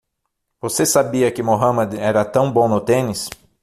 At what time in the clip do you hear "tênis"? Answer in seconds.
2.81-3.29